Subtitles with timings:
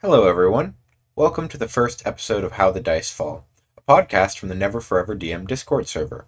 [0.00, 0.76] Hello, everyone.
[1.16, 4.80] Welcome to the first episode of How the Dice Fall, a podcast from the Never
[4.80, 6.24] Forever DM Discord server.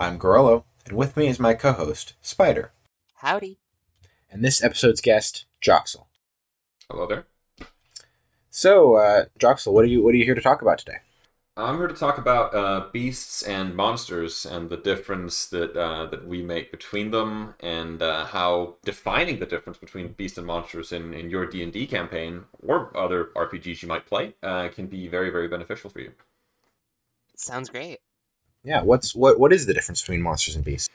[0.00, 2.72] I'm Gorello, and with me is my co host, Spider.
[3.18, 3.60] Howdy.
[4.28, 6.06] And this episode's guest, Joxxill.
[6.90, 7.26] Hello there.
[8.50, 10.98] So, uh, Joxxill, what are you what are you here to talk about today?
[11.54, 16.26] I'm here to talk about uh, beasts and monsters and the difference that uh, that
[16.26, 21.12] we make between them, and uh, how defining the difference between beasts and monsters in,
[21.12, 25.08] in your D and D campaign or other RPGs you might play uh, can be
[25.08, 26.12] very very beneficial for you.
[27.36, 27.98] Sounds great.
[28.64, 30.88] Yeah, what's what what is the difference between monsters and beasts?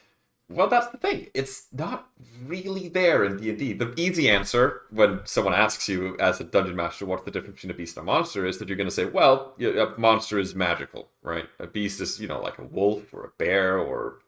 [0.50, 1.28] Well, that's the thing.
[1.34, 2.10] It's not
[2.46, 3.74] really there in D and D.
[3.74, 7.72] The easy answer when someone asks you as a dungeon master what's the difference between
[7.72, 10.56] a beast and a monster is that you're going to say, well, a monster is
[10.56, 11.48] magical, right?
[11.60, 14.20] A beast is you know like a wolf or a bear or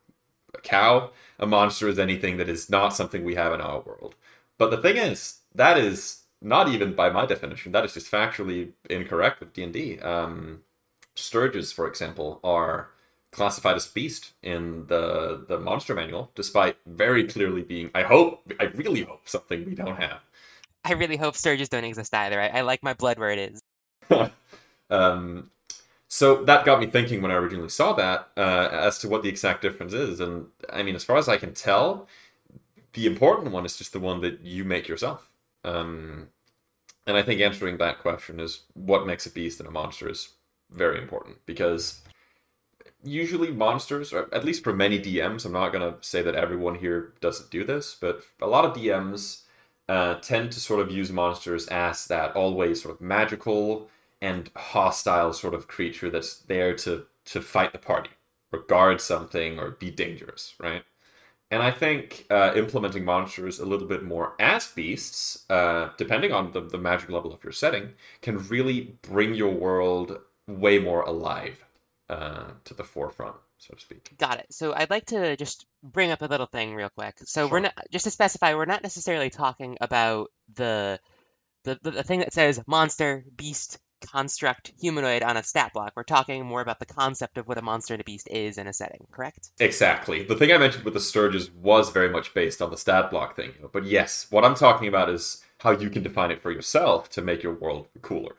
[0.54, 1.12] a cow.
[1.40, 4.16] A monster is anything that is not something we have in our world.
[4.58, 7.72] But the thing is, that is not even by my definition.
[7.72, 10.00] That is just factually incorrect with D and D.
[10.00, 10.64] Um,
[11.16, 12.90] Stirges, for example, are
[13.32, 17.92] classified as beast in the the monster manual, despite very clearly being.
[17.94, 20.20] I hope, I really hope something we don't have.
[20.84, 22.40] I really hope Stirges don't exist either.
[22.40, 23.62] I, I like my blood where it is.
[24.90, 25.52] um,
[26.08, 29.30] so that got me thinking when I originally saw that uh, as to what the
[29.30, 32.08] exact difference is, and I mean, as far as I can tell,
[32.94, 35.30] the important one is just the one that you make yourself.
[35.64, 36.30] Um,
[37.06, 40.30] and I think answering that question is what makes a beast and a monster is
[40.72, 42.02] very important because
[43.04, 47.14] usually monsters, or at least for many DMs, I'm not to say that everyone here
[47.22, 49.42] doesn't do this, but a lot of DMs
[49.88, 53.90] uh, tend to sort of use monsters as that always sort of magical
[54.22, 58.12] and hostile sort of creature that's there to, to fight the party
[58.52, 60.84] or guard something or be dangerous, right?
[61.52, 66.52] And I think uh, implementing monsters a little bit more as beasts, uh, depending on
[66.52, 71.66] the, the magic level of your setting, can really bring your world way more alive
[72.10, 74.10] uh, to the forefront, so to speak.
[74.18, 74.48] Got it.
[74.52, 77.16] So I'd like to just bring up a little thing real quick.
[77.26, 77.52] So Sure.
[77.52, 81.00] we're not just to specify, we're not necessarily talking about the
[81.66, 83.80] the, the, the thing that says monster, beast,
[84.14, 85.92] construct, humanoid on a stat block.
[85.96, 88.66] We're talking more about the concept of what a monster and a beast is in
[88.66, 89.50] a setting, correct?
[89.60, 90.24] Exactly.
[90.24, 93.36] The thing I mentioned with the Stirges was very much based on the stat block
[93.36, 93.52] thing.
[93.74, 97.22] But yes, what I'm talking about is how you can define it for yourself to
[97.22, 98.36] make your world cooler.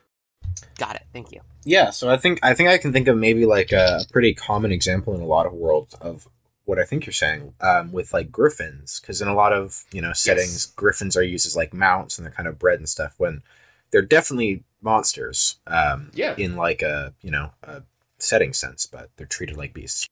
[0.78, 1.03] Got it.
[1.12, 1.41] Thank you.
[1.65, 4.72] Yeah, so I think I think I can think of maybe like a, pretty common
[4.72, 6.28] example in a lot of worlds of
[6.65, 10.00] what I think you're saying um, with like griffins, because in a lot of you
[10.00, 10.66] know settings, Yes.
[10.66, 13.15] griffins are used as like mounts and they're kind of bred and stuff.
[13.19, 13.43] When
[13.91, 16.34] they're definitely monsters um, Yeah.
[16.39, 17.83] in like a you know a
[18.19, 20.06] setting sense, but they're treated like beasts.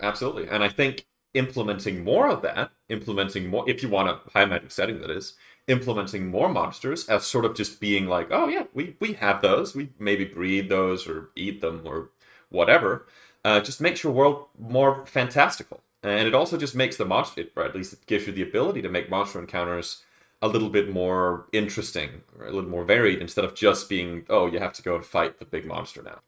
[0.00, 0.46] Absolutely.
[0.48, 4.70] And I think implementing more of that, implementing more, if you want a high magic
[4.70, 5.34] setting, that is,
[5.68, 9.74] implementing more monsters as sort of just being like, oh, yeah, we, we have those.
[9.74, 12.10] We maybe breed those or eat them or
[12.48, 13.06] whatever.
[13.44, 15.80] Uh, just makes your world more fantastical.
[16.02, 18.82] And it also just makes the monster, or at least it gives you the ability
[18.82, 20.02] to make monster encounters
[20.42, 24.46] a little bit more interesting or a little more varied instead of just being, oh,
[24.46, 26.20] you have to go and fight the big monster now.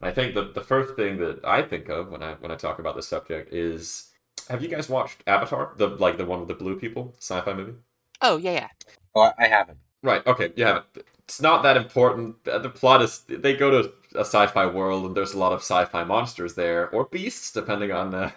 [0.00, 2.56] And I think the, the first thing that I think of when I when I
[2.56, 4.10] talk about this subject is
[4.48, 5.74] have you guys watched Avatar?
[5.76, 7.74] The like the one with the blue people, sci-fi movie?
[8.22, 8.68] Oh yeah, yeah.
[9.14, 9.78] Oh, I haven't.
[10.02, 10.82] Right, okay, Yeah.
[11.24, 12.44] It's not that important.
[12.44, 15.60] The the plot is they go to a sci-fi world and there's a lot of
[15.60, 18.32] sci-fi monsters there, or beasts, depending on the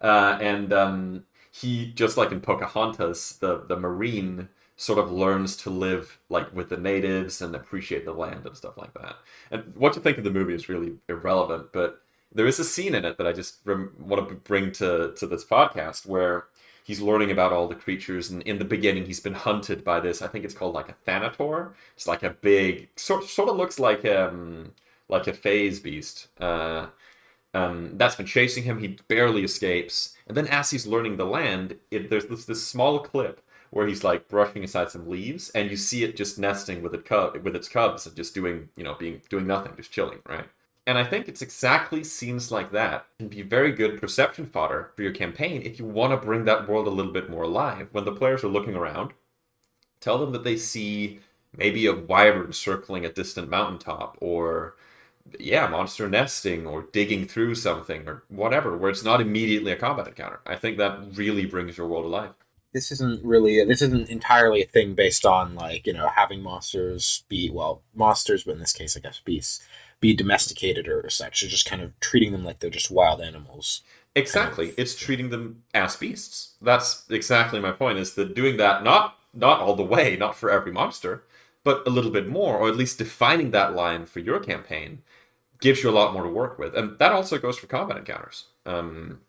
[0.00, 5.70] uh, and um he just like in Pocahontas, the the marine sort of learns to
[5.70, 9.16] live like with the natives and appreciate the land and stuff like that.
[9.50, 12.02] And what you think of the movie is really irrelevant, but
[12.32, 15.26] there is a scene in it that I just rem- want to bring to to
[15.26, 16.46] this podcast where
[16.88, 20.22] he's learning about all the creatures and in the beginning he's been hunted by this
[20.22, 21.72] i think it's called like a thanator.
[21.94, 24.72] It's like a big sort, sort of looks like um
[25.08, 26.28] like a phase beast.
[26.40, 26.86] Uh
[27.54, 28.78] um that's been chasing him.
[28.78, 30.16] He barely escapes.
[30.26, 34.04] And then as he's learning the land it, there's this, this small clip where he's
[34.04, 37.54] like brushing aside some leaves and you see it just nesting with it cub with
[37.56, 40.48] its cubs and just doing you know being doing nothing just chilling right
[40.88, 45.02] and I think it's exactly scenes like that can be very good perception fodder for
[45.02, 47.88] your campaign if you want to bring that world a little bit more alive.
[47.92, 49.12] When the players are looking around,
[50.00, 51.20] tell them that they see
[51.54, 54.76] maybe a wyvern circling a distant mountaintop or
[55.38, 60.08] yeah, monster nesting or digging through something or whatever, where it's not immediately a combat
[60.08, 60.40] encounter.
[60.46, 62.32] I think that really brings your world alive.
[62.72, 67.24] This isn't really this isn't entirely a thing based on like you know having monsters
[67.28, 69.60] be well monsters, but in this case I guess beasts
[70.00, 71.42] be domesticated or such.
[71.42, 73.82] You're just kind of treating them like they're just wild animals.
[74.14, 74.74] Exactly.
[74.76, 76.54] It's treating them as beasts.
[76.60, 77.98] That's exactly my point.
[77.98, 81.22] Is that doing that not not all the way, not for every monster,
[81.64, 85.02] but a little bit more, or at least defining that line for your campaign,
[85.60, 86.74] gives you a lot more to work with.
[86.74, 88.46] And that also goes for combat encounters.
[88.64, 89.20] Um,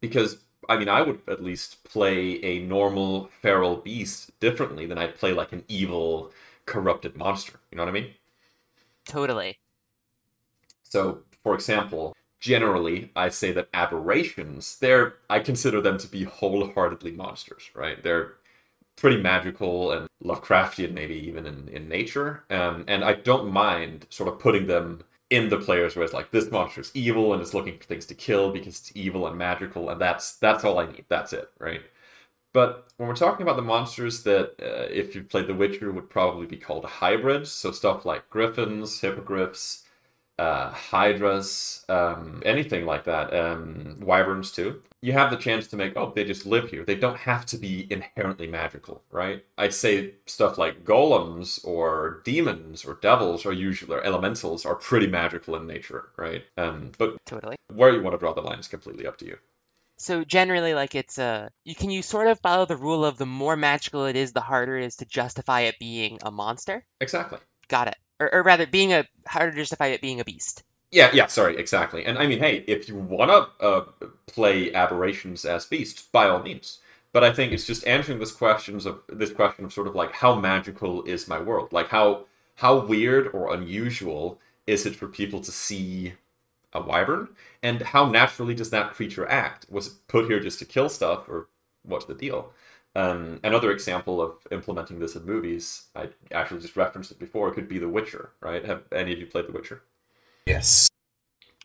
[0.00, 0.38] because,
[0.68, 5.32] I mean, I would at least play a normal feral beast differently than I'd play
[5.32, 6.30] like an evil,
[6.66, 7.58] corrupted monster.
[7.70, 8.14] You know what I mean?
[9.06, 9.58] Totally.
[10.88, 17.12] So, for example, generally I say that aberrations, they're I consider them to be wholeheartedly
[17.12, 18.02] monsters, right?
[18.02, 18.34] They're
[18.96, 22.44] pretty magical and Lovecraftian, maybe even in, in nature.
[22.50, 26.30] Um, and I don't mind sort of putting them in the players where it's like
[26.30, 29.36] this monster is evil and it's looking for things to kill because it's evil and
[29.36, 31.04] magical, and that's that's all I need.
[31.08, 31.82] That's it, right?
[32.54, 36.08] But when we're talking about the monsters that, uh, if you played The Witcher, would
[36.08, 39.84] probably be called hybrids, so stuff like griffins, hippogriffs,
[40.38, 44.82] uh, hydras, um, anything like that, um, wyverns too.
[45.00, 46.84] You have the chance to make, oh, they just live here.
[46.84, 49.44] They don't have to be inherently magical, right?
[49.56, 55.06] I'd say stuff like golems or demons or devils or usually or elementals are pretty
[55.06, 56.44] magical in nature, right?
[56.56, 57.56] Um, but Totally.
[57.72, 59.38] where you want to draw the line is completely up to you.
[59.98, 63.26] So generally, like it's a you can you sort of follow the rule of the
[63.26, 66.84] more magical it is, the harder it is to justify it being a monster.
[67.00, 67.38] Exactly.
[67.66, 67.96] Got it.
[68.20, 70.62] Or, or rather, being a harder to justify it being a beast.
[70.90, 72.04] Yeah, yeah, sorry, exactly.
[72.04, 73.84] And I mean, hey, if you want to uh,
[74.26, 76.78] play aberrations as beasts, by all means.
[77.12, 80.12] But I think it's just answering this questions of this question of sort of like
[80.12, 81.72] how magical is my world?
[81.72, 82.24] Like how
[82.56, 86.14] how weird or unusual is it for people to see
[86.72, 87.28] a wyvern?
[87.62, 89.66] And how naturally does that creature act?
[89.70, 91.48] Was it put here just to kill stuff, or
[91.82, 92.52] what's the deal?
[92.96, 97.68] Um, another example of implementing this in movies, I actually just referenced it before, could
[97.68, 98.64] be The Witcher, right?
[98.64, 99.82] Have any of you played The Witcher?
[100.46, 100.88] Yes.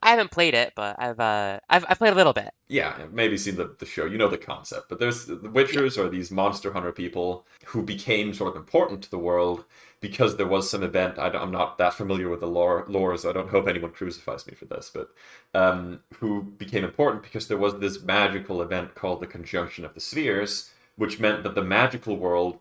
[0.03, 2.51] I haven't played it, but I've uh I've, I've played a little bit.
[2.67, 4.05] Yeah, maybe seen the, the show.
[4.05, 4.89] You know the concept.
[4.89, 9.09] But there's the Witchers are these monster hunter people who became sort of important to
[9.09, 9.63] the world
[10.01, 11.17] because there was some event.
[11.17, 14.45] I am not that familiar with the lore, lore, so I don't hope anyone crucifies
[14.45, 14.91] me for this.
[14.93, 15.09] But
[15.53, 20.01] um, who became important because there was this magical event called the Conjunction of the
[20.01, 22.59] Spheres, which meant that the magical world,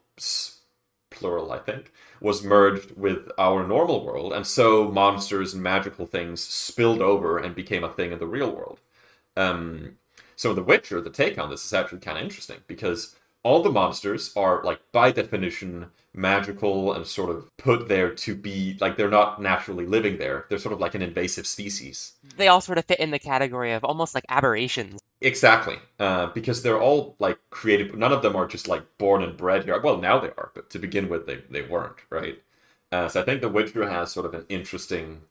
[1.11, 6.41] plural, I think, was merged with our normal world, and so monsters and magical things
[6.43, 8.81] spilled over and became a thing in the real world.
[9.37, 9.99] Um,
[10.37, 13.71] so The Witcher, the take on this is actually kind of interesting because all the
[13.71, 19.09] monsters are like by definition magical and sort of put there to be like they're
[19.09, 20.47] not naturally living there.
[20.49, 22.13] They're sort of like an invasive species.
[22.37, 25.01] They all sort of fit in the category of almost like aberrations.
[25.21, 27.97] Exactly, uh, because they're all like created.
[27.97, 29.81] None of them are just like born and bred here.
[29.81, 32.43] Well, now they are, but to begin with, they they weren't, right?
[32.91, 35.23] Uh, so I think The Witcher has sort of an interesting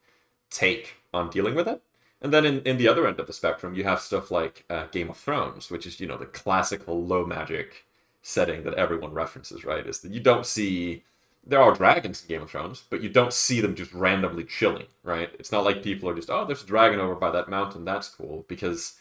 [0.50, 1.82] take on dealing with it.
[2.20, 4.86] And then in, in the other end of the spectrum, you have stuff like uh,
[4.92, 7.86] Game of Thrones, which is you know the classical low magic
[8.22, 9.86] setting that everyone references, right?
[9.86, 11.04] Is that you don't see
[11.46, 14.86] there are dragons in Game of Thrones, but you don't see them just randomly chilling,
[15.04, 15.30] right?
[15.40, 18.10] It's not like people are just oh, there's a dragon over by that mountain, that's
[18.10, 18.96] cool, because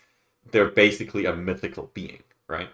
[0.51, 2.71] they're basically a mythical being, right?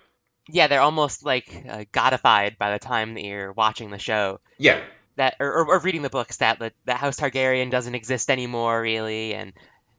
[0.48, 4.40] Yeah, they're almost like uh, godified by the time that you're watching the show.
[4.58, 4.81] Yeah,
[5.16, 8.81] That or, or, or reading the books that the, the House Targaryen doesn't exist anymore,
[8.81, 9.52] really, and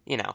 [0.06, 0.34] you know,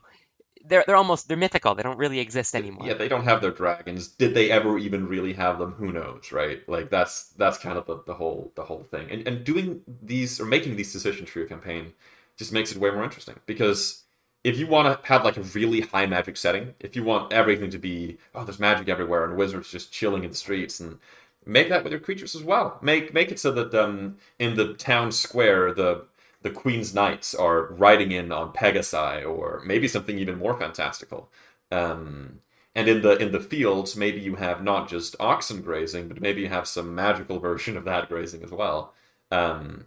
[0.64, 1.75] they're they're almost they're mythical.
[1.75, 2.87] They don't really exist anymore.
[2.87, 2.94] yeah.
[2.94, 4.09] They don't have their dragons.
[4.09, 5.73] Did they ever even really have them?
[5.73, 6.67] Who knows, right?
[6.69, 9.11] Like that's that's kind of the, the whole the whole thing.
[9.11, 11.93] And and doing these or making these decisions for your campaign
[12.37, 14.05] just makes it way more interesting because
[14.44, 17.70] if you want to have like a really high magic setting, if you want everything
[17.70, 20.98] to be oh there's magic everywhere and wizards just chilling in the streets and
[21.44, 22.79] make that with your creatures as well.
[22.82, 26.05] Make make it so that um in the town square the
[26.43, 31.31] the Queen's Knights are riding in on Pegasi or maybe something even more fantastical.
[31.70, 32.41] Um,
[32.75, 36.41] and in the in the fields, maybe you have not just oxen grazing, but maybe
[36.43, 38.94] you have some magical version of that grazing as well.
[39.31, 39.87] Um,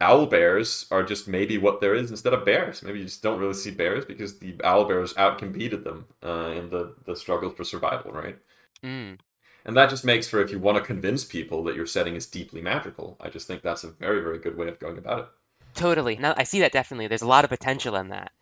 [0.00, 2.82] owl bears are just maybe what there is instead of bears.
[2.82, 6.70] Maybe you just don't really see bears because the owl bears outcompeted them uh, in
[6.70, 8.38] the the struggles for survival, right?
[8.82, 9.18] Mm.
[9.66, 12.26] And that just makes for if you want to convince people that your setting is
[12.26, 15.26] deeply magical, I just think that's a very very good way of going about it.
[15.74, 16.16] Totally.
[16.16, 17.08] No, I see that definitely.
[17.08, 18.32] There's a lot of potential in that.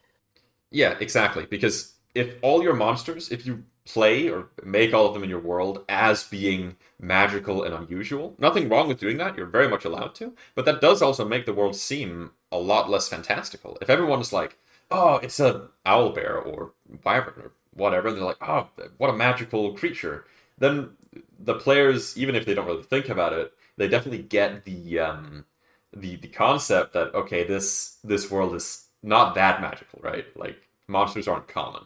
[0.71, 1.47] Yeah, exactly.
[1.47, 5.41] Because if all your monsters, if you play or make all of them in your
[5.41, 9.37] world as being magical and unusual, nothing wrong with doing that.
[9.37, 10.35] You're very much allowed to.
[10.55, 13.79] But that does also make the world seem a lot less fantastical.
[13.81, 14.59] If everyone is like,
[14.91, 16.73] oh, it's a owl bear or
[17.05, 20.27] wyvern or whatever, and they're like, oh, what a magical creature.
[20.59, 20.91] Then
[21.39, 25.45] the players, even if they don't really think about it, they definitely get the um,
[25.95, 30.25] the the concept that okay, this this world is not that magical, right?
[30.37, 30.57] Like
[30.89, 31.83] monsters aren't common.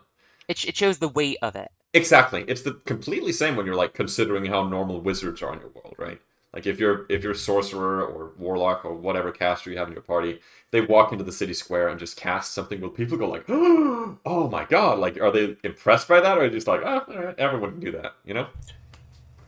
[0.48, 1.70] It, it shows the weight of it.
[1.94, 2.44] Exactly.
[2.46, 5.94] It's the completely same when you're like considering how normal wizards are in your world,
[5.98, 6.20] right?
[6.52, 9.94] Like if you're if you're a sorcerer or warlock or whatever caster you have in
[9.94, 12.80] your party, they walk into the city square and just cast something.
[12.80, 16.48] Will people go like, "Oh my god!" Like, are they impressed by that, or are
[16.48, 18.46] they just like, "Oh, right, everyone can do that," you know?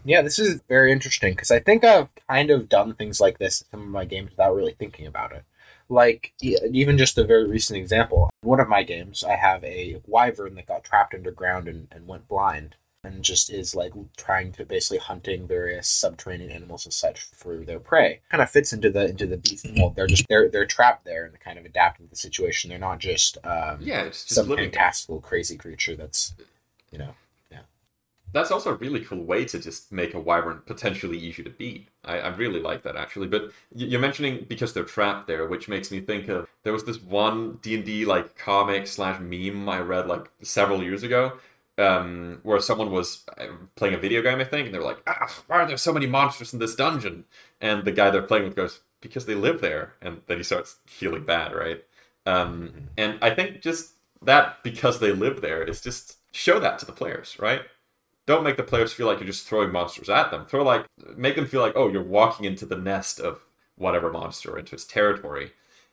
[0.08, 3.60] Yeah, this is very interesting because I think I've kind of done things like this
[3.60, 5.44] in some of my games without really thinking about it.
[5.90, 10.54] Like even just a very recent example, one of my games, I have a wyvern
[10.54, 14.98] that got trapped underground and, and went blind, and just is like trying to basically
[14.98, 18.20] hunting various subterranean animals and such for their prey.
[18.30, 19.94] Kind of fits into the into the beast mold.
[19.94, 22.70] They're just they're they're trapped there and kind of adapting to the situation.
[22.70, 26.32] They're not just um, Yeah, it's just some fantastical crazy creature that's
[26.90, 27.14] you know
[28.32, 31.88] That's also a really cool way to just make a wyvern potentially easy to beat.
[32.04, 33.26] I, I really like that actually.
[33.26, 37.00] But you're mentioning because they're trapped there, which makes me think of there was this
[37.00, 41.38] one D and D like comic slash meme I read like several years ago,
[41.78, 45.32] um, where someone was uh, playing a video game, I think, and they're like, ah,
[45.46, 47.24] "Why are there so many monsters in this dungeon?"
[47.60, 50.76] And the guy they're playing with goes, "Because they live there," and then he starts
[50.86, 51.84] feeling bad, right?
[52.26, 53.92] Um, and I think just
[54.22, 57.62] that because they live there is just show that to the players, right?
[58.28, 60.44] Don't make the players feel like you're just throwing monsters at them.
[60.44, 60.84] Throw like
[61.16, 63.40] make them feel like oh you're walking into the nest of
[63.76, 65.52] whatever monster into its territory.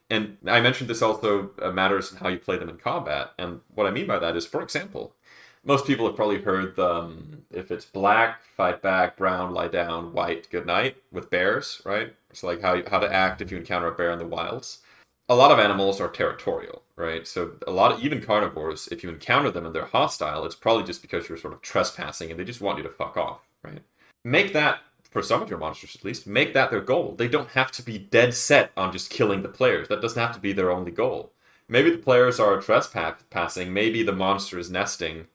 [0.09, 3.31] And I mentioned this also uh, matters in how you play them in combat.
[3.39, 5.15] And what I mean by that is, for example,
[5.63, 10.11] most people have probably heard the um, if it's black, fight back, brown, lie down,
[10.11, 12.13] white, good night with bears, right?
[12.29, 14.79] It's like how how to act if you encounter a bear in the wilds.
[15.27, 17.25] A lot of animals are territorial, right?
[17.27, 20.83] So a lot of even carnivores, if you encounter them and they're hostile, it's probably
[20.83, 23.81] just because you're sort of trespassing and they just want you to fuck off, right?
[24.23, 27.15] Make that for some of your monsters at least, make that their goal.
[27.17, 29.87] They don't have to be dead set on just killing the players.
[29.87, 31.31] That doesn't have to be their only goal.
[31.67, 35.27] Maybe the players are trespassing, maybe the monster is nesting,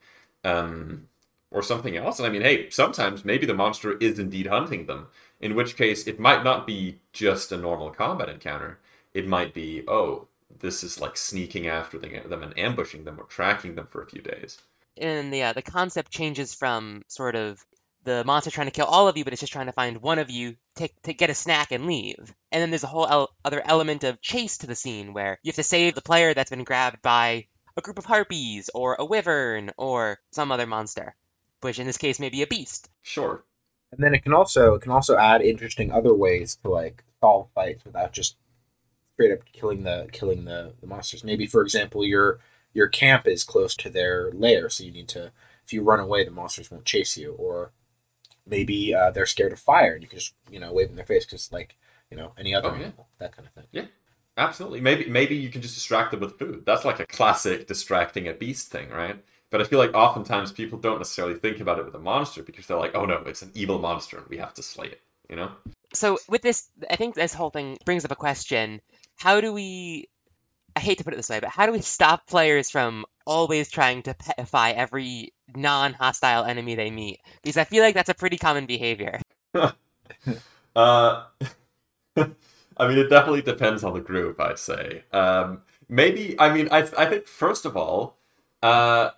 [0.45, 1.09] um,
[1.51, 2.19] or something else.
[2.19, 5.09] And I mean, hey, sometimes maybe the monster is indeed hunting them,
[5.41, 8.79] in which case it might not be just a normal combat encounter.
[9.15, 13.75] It might be, oh, this is like sneaking after them and ambushing them or tracking
[13.75, 14.59] them for a few days.
[14.97, 17.65] And the uh, the concept changes from sort of
[18.05, 20.19] the monster trying to kill all of you, but it's just trying to find one
[20.19, 22.35] of you, take, take get a snack and leave.
[22.51, 25.51] And then there's a whole el- other element of chase to the scene where you
[25.51, 29.05] have to save the player that's been grabbed by a group of harpies or a
[29.05, 31.15] wyvern or some other monster,
[31.61, 32.89] which in this case may be a beast.
[33.03, 33.45] Sure.
[33.93, 37.49] And then it can also it can also add interesting other ways to like solve
[37.55, 38.37] fights without just
[39.21, 41.25] straight up killing the killing the, the monsters.
[41.25, 42.39] Maybe for example your
[42.73, 45.33] your camp is close to their lair, so you need to
[45.65, 47.33] if you run away the monsters won't chase you.
[47.33, 47.73] Or
[48.47, 51.05] maybe uh, they're scared of fire and you can just you know wave in their
[51.05, 51.77] face because like
[52.11, 52.85] you know any other Oh, yeah.
[52.85, 53.67] animal that kind of thing.
[53.73, 53.87] Yeah.
[54.37, 54.81] Absolutely.
[54.81, 56.63] Maybe maybe you can just distract them with food.
[56.65, 59.23] That's like a classic distracting a beast thing, right?
[59.51, 62.67] But I feel like oftentimes people don't necessarily think about it with a monster because
[62.67, 65.03] they're like, oh no, it's an evil monster and we have to slay it.
[65.29, 65.51] You know?
[65.93, 68.81] So with this, I think this whole thing brings up a question:
[69.21, 70.09] How do we?
[70.75, 73.71] I hate to put it this way, but how do we stop players from always
[73.71, 77.21] trying to petify every non-hostile enemy they meet?
[77.43, 79.21] Because I feel like that's a pretty common behavior.
[80.77, 81.25] Uh,
[82.17, 84.39] I mean, it definitely depends on the group.
[84.41, 85.03] I'd say.
[85.13, 86.39] Um, maybe.
[86.39, 88.17] I mean, I I think first of all,
[88.63, 89.11] uh,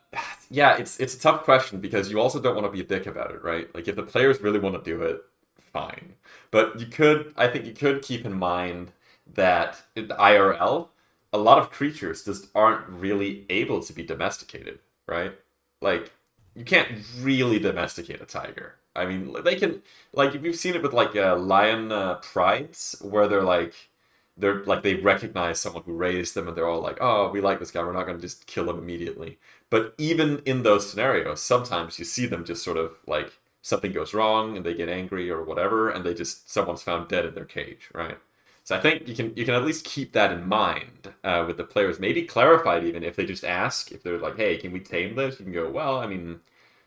[0.50, 3.06] yeah, it's it's a tough question because you also don't want to be a dick
[3.06, 3.72] about it, right?
[3.74, 5.22] Like if the players really want to do it,
[5.60, 6.14] fine.
[6.50, 8.92] But you could, I think, you could keep in mind
[9.34, 10.88] that in the IRL,
[11.32, 15.32] a lot of creatures just aren't really able to be domesticated, right?
[15.80, 16.12] Like
[16.54, 16.88] you can't
[17.20, 18.76] really domesticate a tiger.
[18.94, 22.96] I mean, they can like if you've seen it with like uh, lion uh, prides,
[23.00, 23.74] where they're like
[24.36, 27.58] they're like they recognize someone who raised them, and they're all like, "Oh, we like
[27.58, 27.82] this guy.
[27.82, 29.38] We're not going to just kill him immediately."
[29.70, 34.12] But even in those scenarios, sometimes you see them just sort of like something goes
[34.14, 37.44] wrong, and they get angry or whatever, and they just someone's found dead in their
[37.46, 38.18] cage, right?
[38.64, 41.56] So I think you can you can at least keep that in mind uh, with
[41.56, 41.98] the players.
[41.98, 45.16] Maybe clarify it even if they just ask if they're like, "Hey, can we tame
[45.16, 46.40] this?" You can go, "Well, I mean,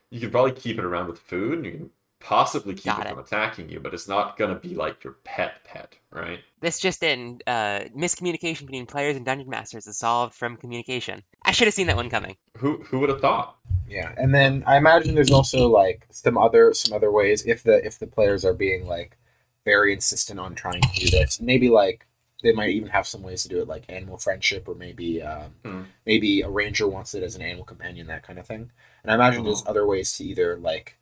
[0.10, 1.90] you can probably keep it around with food, and you can
[2.22, 3.10] possibly keep Got it, it.
[3.10, 7.04] from attacking you, but it's not gonna be like your pet pet, right?" This just
[7.04, 11.24] in: uh, miscommunication between players and dungeon masters is solved from communication.
[11.44, 12.38] I should have seen that one coming.
[12.58, 13.58] Who who would have thought?
[13.86, 17.86] Yeah, and then I imagine there's also like some other some other ways if the
[17.86, 19.18] if the players are being like
[19.66, 21.42] very insistent on trying to do this.
[21.42, 22.06] Maybe like
[22.44, 25.56] they might even have some ways to do it, like animal friendship, or maybe um,
[25.66, 25.82] Hmm.
[26.06, 28.72] maybe a ranger wants it as an animal companion, that kind of thing.
[29.04, 30.98] And I imagine there's other ways to either like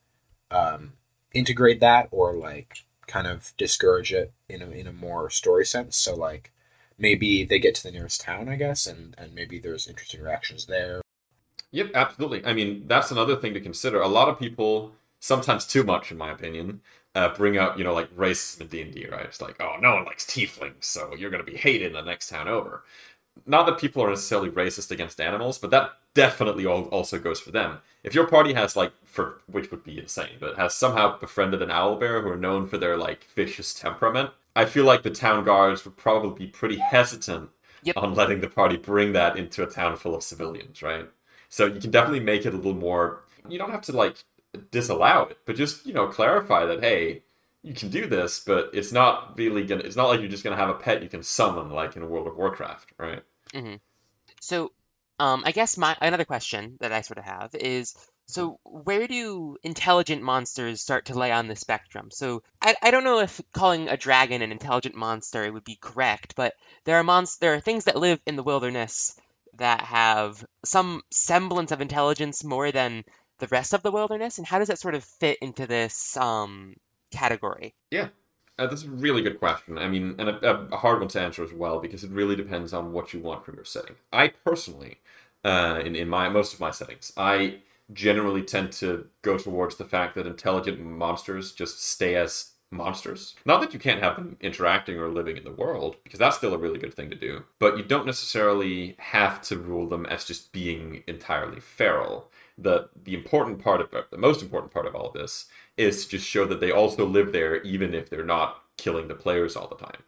[0.51, 0.93] um,
[1.33, 2.77] integrate that or like
[3.07, 5.97] kind of discourage it in a in a more story sense.
[5.97, 6.51] So like
[6.97, 10.65] maybe they get to the nearest town, I guess, and and maybe there's interesting reactions
[10.67, 11.01] there.
[11.71, 12.45] Yep, absolutely.
[12.45, 13.99] I mean, that's another thing to consider.
[13.99, 16.81] A lot of people, sometimes too much, in my opinion,
[17.15, 19.25] uh, bring up, you know, like racism in D and D, right?
[19.25, 22.01] It's like, oh, no one likes tieflings, so you're going to be hated in the
[22.01, 22.83] next town over.
[23.45, 27.79] Not that people are necessarily racist against animals, but that definitely also goes for them.
[28.03, 31.71] If your party has like, for which would be insane, but has somehow befriended an
[31.71, 35.43] owl bear who are known for their like vicious temperament, I feel like the town
[35.43, 37.49] guards would probably be pretty hesitant
[37.81, 37.97] yep.
[37.97, 41.09] on letting the party bring that into a town full of civilians, right?
[41.49, 43.23] So you can definitely make it a little more.
[43.47, 44.23] You don't have to like
[44.71, 47.23] disallow it, but just you know clarify that hey,
[47.61, 49.83] you can do this, but it's not really gonna.
[49.83, 52.27] It's not like you're just gonna have a pet you can summon like in World
[52.27, 53.23] of Warcraft, right?
[53.53, 53.75] Mm-hmm.
[54.41, 54.71] So,
[55.19, 57.95] um, I guess my another question that I sort of have is
[58.25, 62.09] so where do intelligent monsters start to lay on the spectrum?
[62.11, 66.35] So I, I don't know if calling a dragon an intelligent monster would be correct,
[66.35, 66.53] but
[66.85, 69.15] there are monst- there are things that live in the wilderness
[69.57, 73.03] that have some semblance of intelligence more than
[73.43, 76.75] the rest of the wilderness, and how does that sort of fit into this um,
[77.11, 77.73] category?
[77.91, 78.07] Yeah,
[78.57, 79.77] uh, that's a really good question.
[79.77, 82.73] I mean, and a, a, hard one to answer as well because it really depends
[82.73, 83.95] on what you want from your setting.
[84.13, 84.99] I personally,
[85.43, 87.57] uh, in in my most of my settings, I
[87.91, 93.35] generally tend to go towards the fact that intelligent monsters just stay as monsters.
[93.45, 96.53] Not that you can't have them interacting or living in the world, because that's still
[96.53, 100.23] a really good thing to do, but you don't necessarily have to rule them as
[100.23, 102.31] just being entirely feral.
[102.57, 105.45] The the important part of the most important part of all of this
[105.77, 109.15] is to just show that they also live there even if they're not killing the
[109.15, 110.03] players all the time.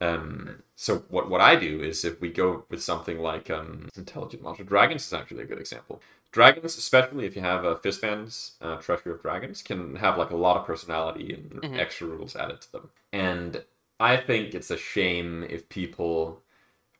[0.00, 4.42] Um, so what what I do is if we go with something like um, intelligent
[4.42, 6.00] monster dragons is actually a good example.
[6.30, 10.36] Dragons, especially if you have a Fizban's uh, Treasury of Dragons, can have like a
[10.36, 11.80] lot of personality and mm-hmm.
[11.80, 12.90] extra rules added to them.
[13.12, 13.64] And
[13.98, 16.42] I think it's a shame if people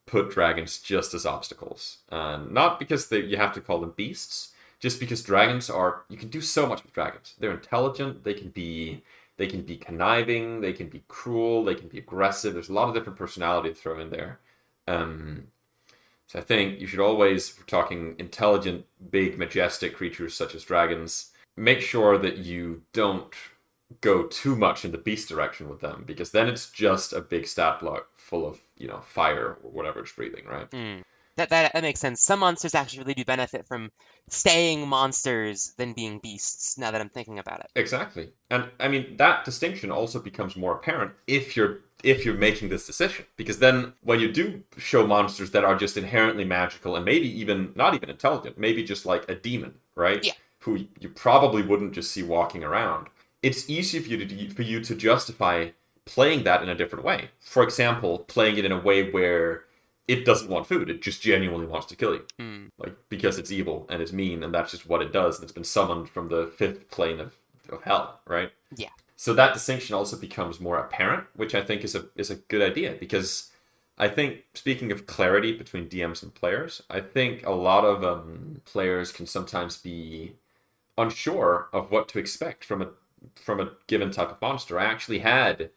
[0.07, 1.99] put dragons just as obstacles.
[2.09, 6.16] Uh, not because they, you have to call them beasts, just because dragons are you
[6.16, 7.35] can do so much with dragons.
[7.38, 8.25] They're intelligent.
[8.25, 9.02] They can be
[9.37, 10.61] they can be conniving.
[10.61, 11.64] They can be cruel.
[11.64, 12.54] They can be aggressive.
[12.54, 14.40] There's a lot of different personality to throw in there.
[14.87, 15.49] Um,
[16.26, 21.31] so I think you should always, if talking intelligent, big, majestic creatures such as dragons,
[21.57, 23.33] make sure that you don't
[24.02, 27.46] go too much in the beast direction with them because then it's just a big
[27.46, 30.70] stat block full of you know fire or whatever it's breathing, right?
[30.70, 31.02] Mm.
[31.38, 32.20] That, that that makes sense.
[32.20, 33.90] Some monsters actually really do benefit from
[34.29, 36.77] staying monsters than being beasts.
[36.77, 38.31] Now that I'm thinking about it, exactly.
[38.51, 42.87] And I mean that distinction also becomes more apparent if you're if you're making this
[42.87, 47.29] decision because then when you do show monsters that are just inherently magical and maybe
[47.40, 51.92] even not even intelligent maybe just like a demon right yeah who you probably wouldn't
[51.92, 53.09] just see walking around
[53.42, 55.68] it's easy for you to for you to justify
[56.05, 59.64] playing that in a different way for example playing it in a way where
[60.09, 62.68] it doesn't want food it just genuinely wants to kill you mm.
[62.79, 65.53] like because it's evil and it's mean and that's just what it does and it's
[65.53, 67.37] been summoned from the fifth plane of,
[67.71, 71.97] of hell right yeah so that distinction also becomes more apparent, which I think is
[71.97, 73.51] a is a good idea because
[73.99, 78.62] I think speaking of clarity between DMs and players, I think a lot of um,
[78.64, 80.37] players can sometimes be
[80.97, 82.90] unsure of what to expect from a
[83.35, 84.79] from a given type of monster.
[84.79, 85.71] I actually had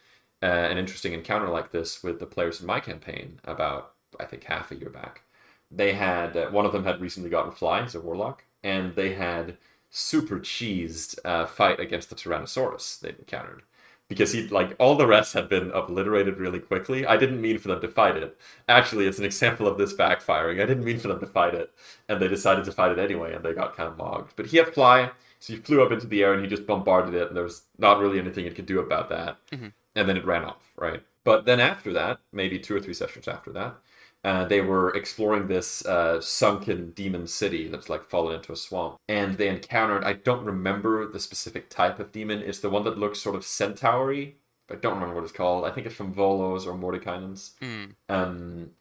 [0.43, 4.43] uh, an interesting encounter like this with the players in my campaign about I think
[4.45, 5.23] half a year back.
[5.69, 9.13] They had uh, one of them had recently gotten fly as a warlock, and they
[9.13, 9.57] had
[9.89, 13.63] super cheesed uh, fight against the Tyrannosaurus they'd encountered.
[14.07, 17.05] Because he like all the rest had been obliterated really quickly.
[17.05, 18.37] I didn't mean for them to fight it.
[18.67, 20.61] Actually, it's an example of this backfiring.
[20.61, 21.71] I didn't mean for them to fight it,
[22.09, 24.33] and they decided to fight it anyway, and they got kind of mogged.
[24.35, 27.15] But he had fly, so he flew up into the air and he just bombarded
[27.15, 29.37] it, and there was not really anything it could do about that.
[29.51, 29.67] Mm-hmm.
[29.95, 31.03] And then it ran off, right?
[31.23, 33.75] But then after that, maybe two or three sessions after that,
[34.23, 38.97] uh, they were exploring this uh, sunken demon city that's like fallen into a swamp.
[39.07, 42.39] And they encountered, I don't remember the specific type of demon.
[42.39, 44.35] It's the one that looks sort of centaury.
[44.69, 45.65] I don't remember what it's called.
[45.65, 47.51] I think it's from Volos or Mordenkainen's.
[47.61, 47.95] Mm.
[48.09, 48.71] Um,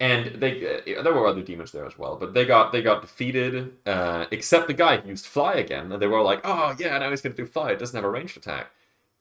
[0.00, 3.02] and they uh, there were other demons there as well, but they got they got
[3.02, 3.74] defeated.
[3.86, 7.20] Uh, except the guy used fly again, and they were like, "Oh yeah, now he's
[7.20, 7.70] gonna do fly.
[7.72, 8.70] It doesn't have a ranged attack."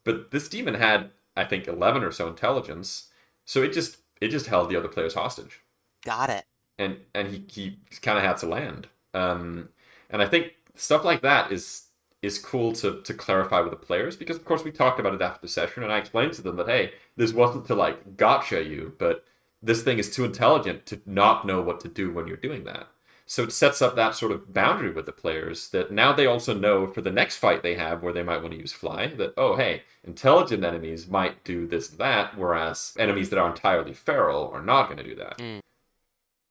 [0.05, 3.09] But this demon had, I think, eleven or so intelligence,
[3.43, 5.61] so it just it just held the other players hostage.
[6.03, 6.45] Got it.
[6.77, 8.87] And and he he kind of had to land.
[9.13, 9.69] Um,
[10.09, 11.87] and I think stuff like that is
[12.21, 15.21] is cool to to clarify with the players because of course we talked about it
[15.21, 18.63] after the session and I explained to them that hey, this wasn't to like gotcha
[18.63, 19.25] you, but
[19.61, 22.87] this thing is too intelligent to not know what to do when you're doing that.
[23.29, 26.55] So it sets up that sort of boundary with the players that now they also
[26.55, 29.35] know for the next fight they have where they might want to use fly that,
[29.37, 34.49] oh, hey, intelligent enemies might do this and that, whereas enemies that are entirely feral
[34.51, 35.37] are not going to do that.
[35.37, 35.59] Mm.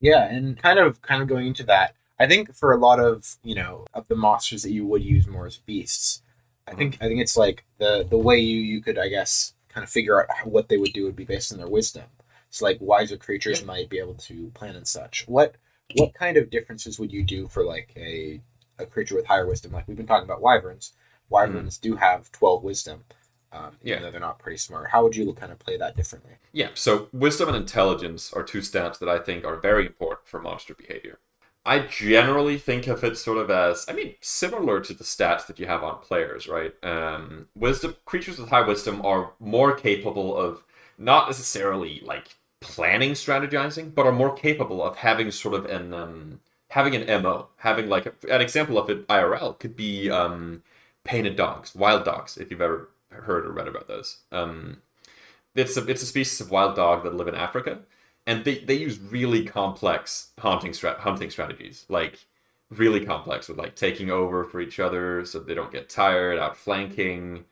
[0.01, 3.39] Yeah, and kind of kind of going into that, I think for a lot of,
[3.43, 6.23] you know, of the monsters that you would use more as beasts,
[6.69, 9.83] I think I think it's like the the way you you could I guess kind
[9.83, 12.05] of figure out what they would do would be based on their wisdom.
[12.49, 15.27] It's like wiser creatures might be able to plan and such.
[15.27, 15.57] What
[15.95, 18.41] what kind of differences would you do for like a
[18.79, 19.73] a creature with higher wisdom?
[19.73, 20.93] Like we've been talking about wyverns.
[21.29, 23.05] Wyverns do have twelve wisdom,
[23.53, 23.99] um, even Yeah.
[24.01, 24.91] though they're not pretty smart.
[24.91, 26.33] How would you kind of play that differently?
[26.53, 30.41] Yeah, so wisdom and intelligence are two stats that I think are very important for
[30.41, 31.19] monster behavior.
[31.67, 35.59] I generally think of it sort of as, I mean, similar to the stats that
[35.59, 36.73] you have on players, right?
[36.83, 40.65] Um, wisdom creatures with high wisdom are more capable of
[40.97, 46.41] not necessarily like planning strategizing, but are more capable of having sort of an um,
[46.71, 50.63] having an mo, having like a, an example of it IRL could be um,
[51.05, 54.19] painted dogs, wild dogs, if you've ever heard or read about those.
[54.33, 54.79] Um,
[55.55, 57.81] it's a it's a species of wild dog that live in Africa,
[58.27, 62.27] and they, they use really complex hunting strat hunting strategies, like
[62.71, 67.45] really complex with like taking over for each other so they don't get tired, outflanking,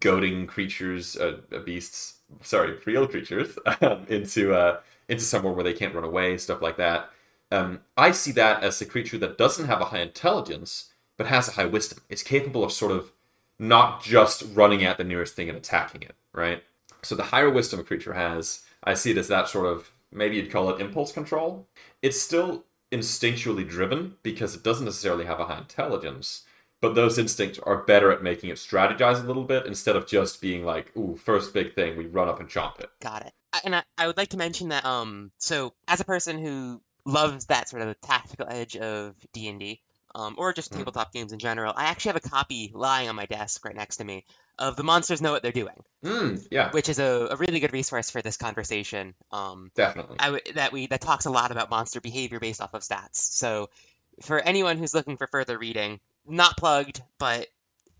[0.00, 5.72] goading creatures, uh, uh, beasts, sorry, real creatures um, into uh into somewhere where they
[5.72, 7.10] can't run away, stuff like that.
[7.52, 11.48] Um, I see that as a creature that doesn't have a high intelligence but has
[11.48, 12.00] a high wisdom.
[12.08, 13.12] It's capable of sort of
[13.58, 16.62] not just running at the nearest thing and attacking it, right?
[17.02, 20.36] So the higher wisdom a creature has, I see it as that sort of maybe
[20.36, 21.66] you'd call it impulse control.
[22.02, 26.44] It's still instinctually driven because it doesn't necessarily have a high intelligence,
[26.80, 30.40] but those instincts are better at making it strategize a little bit instead of just
[30.40, 32.90] being like, ooh, first big thing, we run up and chomp it.
[33.00, 33.32] Got it.
[33.64, 37.46] And I, I would like to mention that um so as a person who loves
[37.46, 39.80] that sort of tactical edge of D and D,
[40.14, 40.78] um, or just Mhm.
[40.78, 43.98] tabletop games in general, I actually have a copy lying on my desk right next
[43.98, 44.24] to me
[44.58, 47.72] of The Monsters Know What They're Doing, Mm, yeah, which is a, a really good
[47.72, 49.14] resource for this conversation.
[49.30, 50.16] Um, definitely.
[50.18, 53.16] I w- that we that talks a lot about monster behavior based off of stats.
[53.16, 53.70] So
[54.22, 57.46] for anyone who's looking for further reading, not plugged, but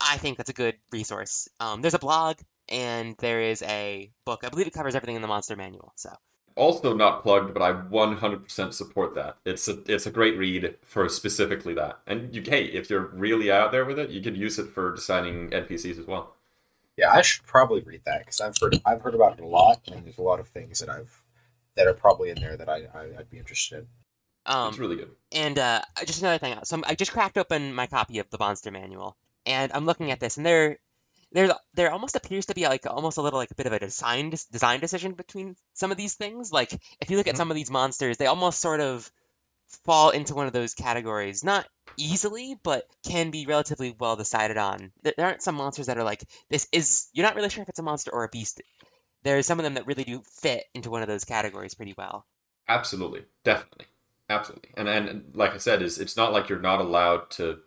[0.00, 1.48] I think that's a good resource.
[1.60, 4.42] Um, there's a blog and there is a book.
[4.44, 5.92] I believe it covers everything in the monster manual.
[5.96, 6.10] So
[6.56, 9.36] also not plugged, but I 100% support that.
[9.44, 12.00] It's a it's a great read for specifically that.
[12.06, 14.94] And you, hey, if you're really out there with it, you can use it for
[14.94, 16.34] designing NPCs as well.
[16.96, 19.82] Yeah, I should probably read that because I've heard I've heard about it a lot,
[19.92, 21.22] and there's a lot of things that I've
[21.76, 23.86] that are probably in there that I, I I'd be interested in.
[24.46, 25.10] Um, it's really good.
[25.32, 26.56] And uh, just another thing.
[26.64, 30.20] So I'm, just cracked open my copy of the Monster Manual, and I'm looking at
[30.20, 30.78] this, and there,
[31.32, 33.78] there, there almost appears to be like almost a little like a bit of a
[33.78, 36.52] design design decision between some of these things.
[36.52, 37.38] Like if you look at Mhm.
[37.38, 39.10] some of these monsters, they almost sort of
[39.84, 41.42] fall into one of those categories.
[41.42, 44.92] Not easily, but can be relatively well decided on.
[45.02, 47.08] There, there aren't some monsters that are like this is.
[47.12, 48.62] You're not really sure if it's a monster or a beast.
[49.24, 51.94] There are some of them that really do fit into one of those categories pretty
[51.98, 52.24] well.
[52.68, 53.86] Absolutely, definitely,
[54.28, 54.70] absolutely.
[54.76, 57.60] And and like I said, is it's not like you're not allowed to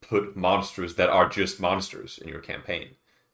[0.00, 2.90] put monsters that are just monsters in your campaign.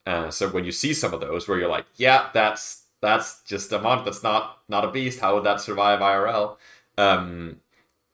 [0.07, 3.73] Uh, so when you see some of those where you're like, yeah, that's that's just
[3.73, 4.05] a monster.
[4.05, 5.21] that's not not a beast.
[5.21, 6.57] How would that survive IRL?
[6.97, 7.61] Um,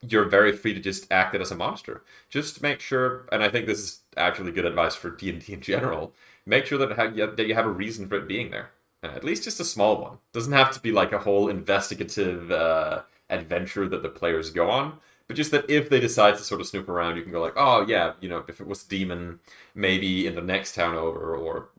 [0.07, 2.03] you're very free to just act it as a monster.
[2.29, 5.53] Just make sure, and I think this is actually good advice for D and D
[5.53, 6.13] in general.
[6.45, 8.71] Make sure that ha- that you have a reason for it being there.
[9.03, 10.17] Uh, at least just a small one.
[10.33, 14.99] Doesn't have to be like a whole investigative uh, adventure that the players go on,
[15.27, 17.55] but just that if they decide to sort of snoop around, you can go like,
[17.55, 19.39] oh yeah, you know, if it was demon,
[19.73, 21.69] maybe in the next town over or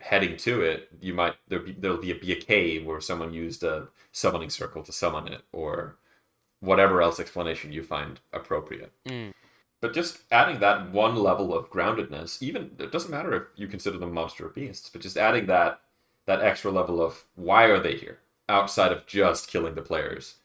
[0.00, 3.34] heading to it, you might there be there'll be a, be a cave where someone
[3.34, 5.96] used a summoning circle to summon it, or
[6.60, 8.92] whatever else explanation you find appropriate.
[9.06, 9.32] Mm.
[9.80, 13.98] But just adding that one level of groundedness, even it doesn't matter if you consider
[13.98, 15.80] them monster or beasts, but just adding that
[16.26, 20.36] that extra level of why are they here outside of just killing the players,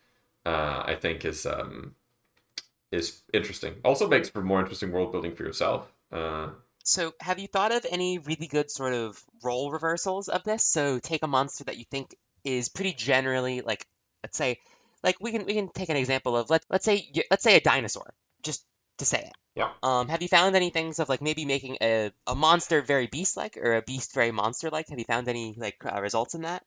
[0.46, 1.96] uh, I think is um,
[2.92, 3.76] is interesting.
[3.84, 5.92] Also makes for more interesting world building for yourself.
[6.12, 6.50] Uh,
[6.84, 10.64] So, have you thought of any really good sort of role reversals of this?
[10.64, 13.86] So, take a monster that you think is pretty generally like,
[14.24, 14.60] let's say,
[15.04, 17.62] like we can we can take an example of let let's say let's say a
[17.62, 18.64] dinosaur, just
[19.00, 19.34] to say it.
[19.56, 19.72] Yeah.
[19.84, 23.58] Um, have you found any things of like maybe making a, a monster very beast-like
[23.58, 24.90] or a beast very monster-like?
[24.90, 26.64] Have you found any like uh, results in that?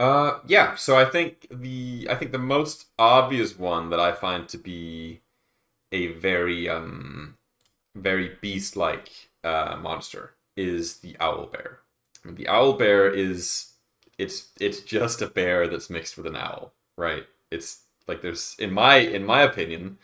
[0.00, 0.76] Uh, yeah.
[0.76, 5.20] So I think the I think the most obvious one that I find to be
[5.92, 7.38] a very um
[7.96, 11.80] very beast like uh, monster is the owl bear.
[12.24, 13.72] The owl bear is
[14.18, 17.26] it's it's just a bear that's mixed with an owl, right?
[17.50, 19.98] It's like there's in my in my opinion,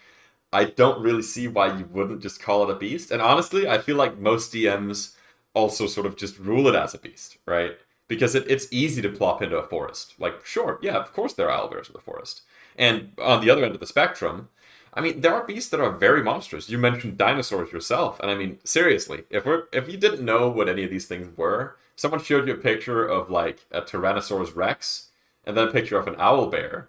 [0.52, 3.10] I don't really see why you wouldn't just call it a beast.
[3.12, 5.16] And honestly, I feel like most DMs
[5.54, 7.78] also sort of just rule it as a beast, right?
[8.08, 10.14] Because it, it's easy to plop into a forest.
[10.18, 12.42] Like, sure, yeah, of course there are owlbears in the forest.
[12.76, 14.48] And on the other end of the spectrum,
[14.94, 16.70] I mean, there are beasts that are very monstrous.
[16.70, 20.70] You mentioned dinosaurs yourself, and I mean, seriously, if we're if you didn't know what
[20.70, 25.08] any of these things were, someone showed you a picture of like a Tyrannosaurus Rex
[25.44, 26.88] and then a picture of an owl bear.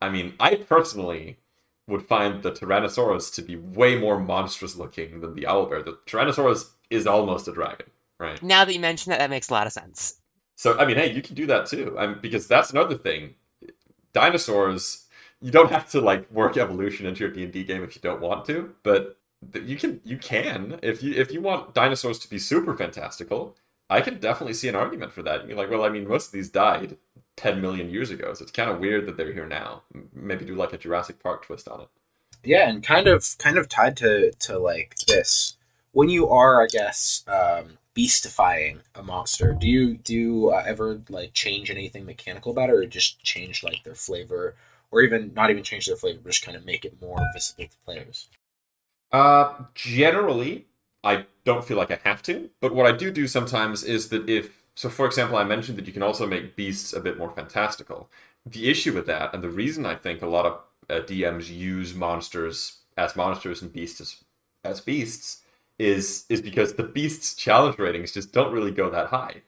[0.00, 1.38] I mean, I personally
[1.86, 5.82] would find the Tyrannosaurus to be way more monstrous looking than the owl bear.
[5.82, 7.86] The Tyrannosaurus is almost a dragon,
[8.18, 8.40] right?
[8.42, 10.20] Now that you mention that, that makes a lot of sense.
[10.58, 11.94] So I mean, hey, you can do that too.
[11.96, 13.36] I mean, because that's another thing.
[14.12, 15.06] Dinosaurs,
[15.40, 18.02] you don't have to like work evolution into your D and D game if you
[18.02, 19.18] don't want to, but
[19.54, 20.00] you can.
[20.02, 23.56] You can if you if you want dinosaurs to be super fantastical.
[23.88, 25.48] I can definitely see an argument for that.
[25.48, 26.98] You're like, well, I mean, most of these died
[27.36, 29.82] 10 million years ago, so it's kind of weird that they're here now.
[30.12, 31.88] Maybe do like a Jurassic Park twist on it.
[32.44, 35.56] Yeah, and kind of kind of tied to to like this.
[35.92, 41.00] When you are, I guess, um, beastifying a monster, do you do you uh, ever
[41.08, 44.54] like change anything mechanical about it, or just change like their flavor,
[44.92, 47.64] or even not even change their flavor, but just kind of make it more visible
[47.64, 48.28] to players?
[49.10, 50.66] Uh, generally,
[51.02, 54.28] I don't feel like I have to, but what I do do sometimes is that
[54.28, 57.30] if so, for example, I mentioned that you can also make beasts a bit more
[57.30, 58.08] fantastical.
[58.46, 61.94] The issue with that, and the reason I think a lot of uh, DMs use
[61.94, 64.16] monsters as monsters and beasts as,
[64.64, 65.42] as beasts,
[65.78, 69.42] is is because the beasts' challenge ratings just don't really go that high.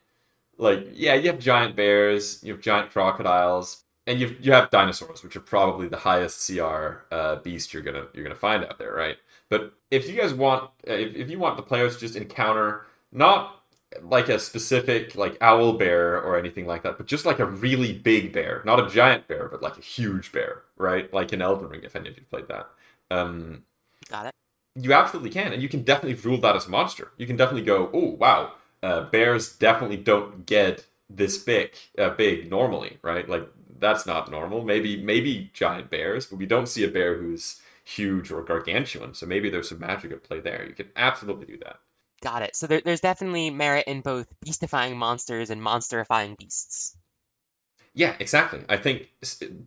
[0.58, 5.22] Like, yeah, you have giant bears, you have giant crocodiles, and you you have dinosaurs,
[5.22, 8.92] which are probably the highest CR uh, beast you're gonna you're gonna find out there,
[8.94, 9.16] right?
[9.48, 12.86] But if you guys want, uh, if, if you want the players to just encounter
[13.12, 13.62] not
[14.02, 17.92] like a specific like owl bear or anything like that, but just like a really
[17.92, 21.12] big bear, not a giant bear, but like a huge bear, right?
[21.12, 22.68] Like in Elden Ring, if any of you played that.
[23.10, 23.64] Um,
[24.08, 24.34] Got it.
[24.76, 27.10] You absolutely can, and you can definitely rule that as a monster.
[27.16, 28.52] You can definitely go, oh wow,
[28.82, 33.28] uh, bears definitely don't get this big, uh, big normally, right?
[33.28, 34.64] Like that's not normal.
[34.64, 39.14] Maybe maybe giant bears, but we don't see a bear who's huge or gargantuan.
[39.14, 40.66] So maybe there's some magic at play there.
[40.66, 41.80] You can absolutely do that.
[42.22, 42.54] Got it.
[42.54, 46.96] So there, there's definitely merit in both beastifying monsters and monsterifying beasts.
[47.94, 48.60] Yeah, exactly.
[48.68, 49.08] I think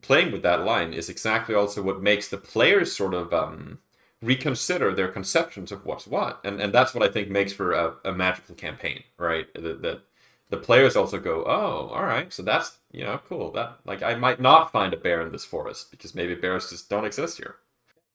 [0.01, 3.79] playing with that line is exactly also what makes the players sort of um,
[4.23, 7.95] reconsider their conceptions of what's what, and and that's what I think makes for a,
[8.05, 9.53] a magical campaign, right?
[9.53, 10.01] That the,
[10.49, 13.51] the players also go, oh, all right, so that's you know cool.
[13.51, 16.89] That like I might not find a bear in this forest because maybe bears just
[16.89, 17.57] don't exist here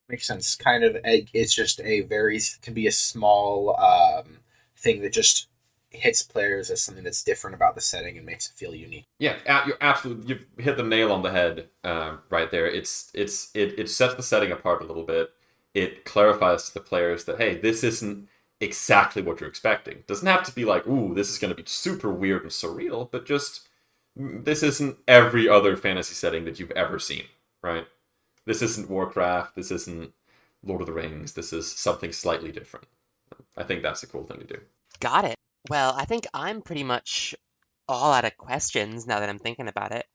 [0.09, 0.55] makes sense.
[0.55, 4.39] Kind of, a, it's just a very can be a small um,
[4.75, 5.47] thing that just
[5.91, 9.07] hits players as something that's different about the setting and makes it feel unique.
[9.17, 12.67] Yeah, you're absolutely you've hit the nail on the head uh, right there.
[12.67, 15.29] It's it's it it sets the setting apart a little bit.
[15.79, 18.27] It clarifies to the players that hey, this isn't
[18.59, 19.95] exactly what you're expecting.
[19.95, 22.51] It doesn't have to be like ooh, this is going to be super weird and
[22.51, 23.67] surreal, but just
[24.17, 27.23] mm, this isn't every other fantasy setting that you've ever seen,
[27.61, 27.87] right?
[28.45, 29.55] This isn't Warcraft.
[29.55, 30.13] This isn't
[30.63, 31.33] Lord of the Rings.
[31.33, 32.87] This is something slightly different.
[33.55, 34.59] I think that's a cool thing to do.
[34.99, 35.35] Got it.
[35.69, 37.35] Well, I think I'm pretty much
[37.87, 40.05] all out of questions now that I'm thinking about it.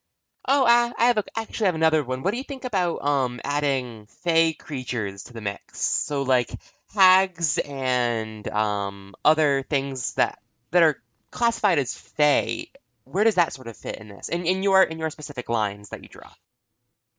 [0.46, 2.22] Oh, I, I have a, actually have another one.
[2.22, 5.80] What do you think about um adding fey creatures to the mix?
[5.80, 6.50] So like
[6.94, 10.38] hags and um other things that
[10.70, 12.70] that are classified as fey.
[13.04, 14.28] Where does that sort of fit in this?
[14.28, 16.30] In in your in your specific lines that you draw?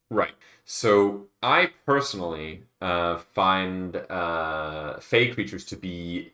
[0.10, 0.36] Right.
[0.66, 6.32] So I personally uh, find uh, fey creatures to be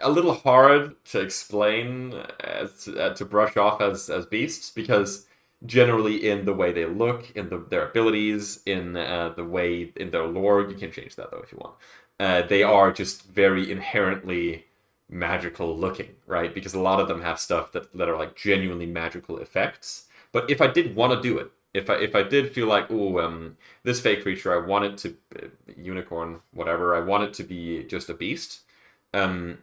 [0.00, 5.26] a little hard to explain as, uh, to brush off as as beasts because
[5.66, 10.10] generally in the way they look, in the, their abilities, in uh, the way in
[10.10, 11.74] their lore, you can change that though if you want.
[12.18, 14.66] Uh, they are just very inherently
[15.08, 16.54] magical looking, right?
[16.54, 20.06] Because a lot of them have stuff that, that are like genuinely magical effects.
[20.32, 22.90] But if I did want to do it, if I if I did feel like
[22.90, 27.34] oh um this fake creature I want it to uh, unicorn whatever I want it
[27.34, 28.60] to be just a beast,
[29.14, 29.58] um,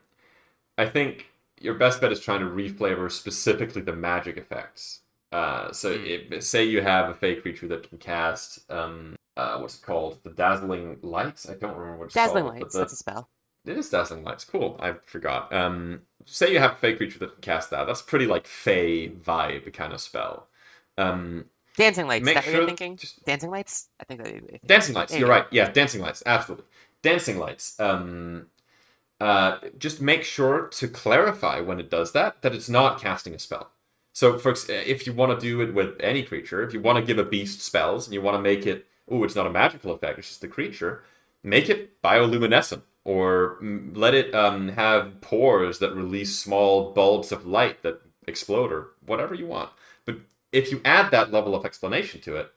[0.78, 1.28] I think
[1.60, 5.02] your best bet is trying to reflavor specifically the magic effects.
[5.32, 6.32] Uh, so mm.
[6.32, 10.18] if, say you have a fey creature that can cast um uh what's it called
[10.24, 12.56] the dazzling lights I don't remember what it's dazzling called.
[12.56, 12.74] lights.
[12.74, 13.30] The, that's a spell.
[13.66, 14.46] It is dazzling lights.
[14.46, 14.80] Cool.
[14.82, 15.54] I forgot.
[15.54, 17.86] Um, say you have a fey creature that can cast that.
[17.86, 20.48] That's pretty like fey vibe kind of spell.
[20.98, 22.26] Um, Dancing lights.
[22.26, 22.98] Make is that sure what you're thinking?
[22.98, 23.24] Just...
[23.26, 23.90] Dancing lights.
[24.00, 24.68] I think that.
[24.68, 25.16] Dancing lights.
[25.16, 25.46] You're right.
[25.52, 26.24] Yeah, dancing lights.
[26.26, 26.66] Absolutely.
[27.02, 27.80] Dancing lights.
[27.80, 28.48] Um,
[29.22, 33.40] uh, just make sure to clarify when it does that that it's not casting a
[33.40, 33.72] spell.
[34.14, 37.06] So, for if you want to do it with any creature, if you want to
[37.06, 39.92] give a beast spells and you want to make it, oh, it's not a magical
[39.92, 41.04] effect, it's just the creature,
[41.44, 43.58] make it bioluminescent or
[43.94, 49.34] let it um, have pores that release small bulbs of light that explode or whatever
[49.34, 49.72] you want
[50.06, 50.18] But
[50.52, 52.52] if you add that level of explanation to it,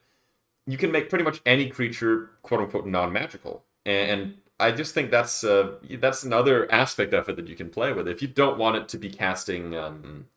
[0.67, 5.43] you can make pretty much any creature quote unquote non-magical, and I just think that's
[5.43, 8.07] uh, that's another aspect of it that you can play with.
[8.07, 10.27] If you don't want it to be casting um,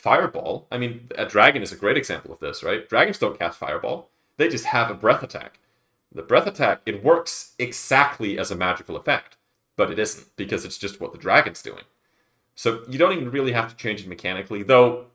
[0.00, 2.88] fireball, I mean, a dragon is a great example of this, right?
[2.88, 5.58] Dragons don't cast fireball; they just have a breath attack.
[6.12, 9.36] The breath attack it works exactly as a magical effect,
[9.76, 11.84] but it isn't because it's just what the dragon's doing.
[12.54, 15.06] So you don't even really have to change it mechanically, though.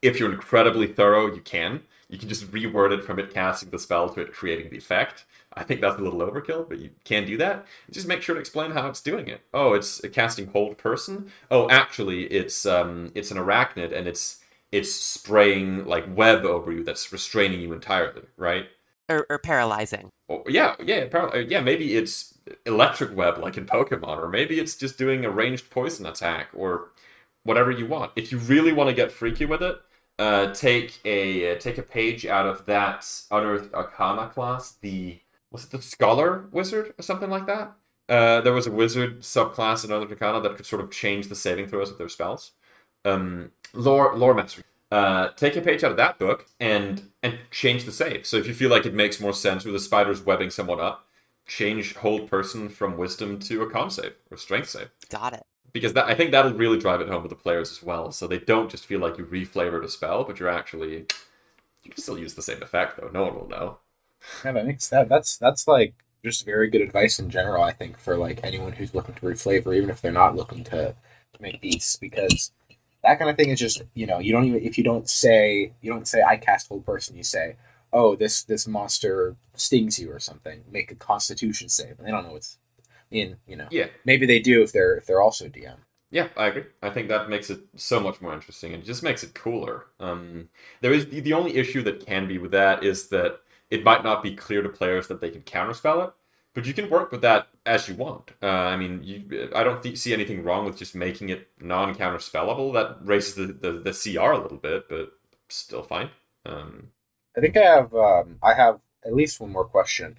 [0.00, 1.82] If you're incredibly thorough, you can.
[2.08, 5.24] You can just reword it from it casting the spell to it creating the effect.
[5.52, 7.66] I think that's a little overkill, but you can do that.
[7.90, 9.42] Just make sure to explain how it's doing it.
[9.52, 11.30] Oh, it's a casting hold person.
[11.50, 14.40] Oh, actually, it's um, it's an arachnid, and it's
[14.72, 18.68] it's spraying like web over you that's restraining you entirely, right?
[19.10, 20.10] Or, or paralyzing.
[20.28, 21.60] Oh, yeah, yeah, par- yeah.
[21.60, 26.06] Maybe it's electric web like in Pokemon, or maybe it's just doing a ranged poison
[26.06, 26.90] attack, or
[27.42, 28.12] whatever you want.
[28.16, 29.78] If you really want to get freaky with it,
[30.18, 35.64] uh, take a uh, take a page out of that Unearthed Arcana class, the was
[35.64, 37.72] it the Scholar Wizard or something like that?
[38.08, 41.34] Uh, there was a wizard subclass in Unearthed Arcana that could sort of change the
[41.34, 42.52] saving throws of their spells.
[43.04, 44.64] Um, lore lore mastery.
[44.90, 48.26] Uh, take a page out of that book and and change the save.
[48.26, 51.06] So if you feel like it makes more sense with the spiders webbing someone up,
[51.46, 54.90] change hold person from wisdom to a con save or strength save.
[55.10, 55.46] Got it.
[55.72, 58.10] Because that I think that'll really drive it home with the players as well.
[58.12, 61.06] So they don't just feel like you reflavored a spell, but you're actually
[61.84, 63.10] you can still use the same effect though.
[63.12, 63.78] No one will know.
[64.44, 65.08] Yeah, that makes that.
[65.08, 67.62] That's that's like just very good advice in general.
[67.62, 70.94] I think for like anyone who's looking to reflavor, even if they're not looking to
[71.34, 72.52] to make beasts, because
[73.04, 75.72] that kind of thing is just you know you don't even if you don't say
[75.80, 77.56] you don't say I cast hold person, you say
[77.92, 80.64] oh this this monster stings you or something.
[80.70, 82.58] Make a Constitution save, and they don't know what's
[83.10, 83.68] in you know.
[83.70, 83.88] Yeah.
[84.04, 85.76] Maybe they do if they're if they're also DM.
[86.10, 86.64] Yeah, I agree.
[86.82, 89.86] I think that makes it so much more interesting and just makes it cooler.
[90.00, 90.48] Um,
[90.80, 94.22] there is the, only issue that can be with that is that it might not
[94.22, 96.14] be clear to players that they can counterspell it,
[96.54, 98.32] but you can work with that as you want.
[98.42, 102.72] Uh, I mean, you, I don't th- see anything wrong with just making it non-counterspellable.
[102.72, 105.12] That raises the, the, the CR a little bit, but
[105.50, 106.08] still fine.
[106.46, 106.88] Um,
[107.36, 110.18] I think I have um, I have at least one more question.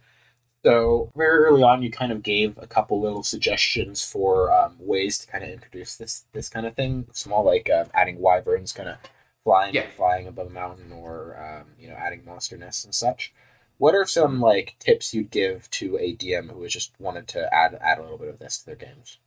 [0.69, 5.17] So very early on, you kind of gave a couple little suggestions for um, ways
[5.19, 7.07] to kind of introduce this this kind of thing.
[7.13, 8.97] Small like uh, adding wyverns, kind of
[9.43, 9.89] flying Yeah.
[9.89, 13.33] flying above a mountain, or um, you know adding monster nests and such.
[13.77, 17.53] What are some like tips you'd give to a DM who has just wanted to
[17.53, 19.17] add add a little bit of this to their games?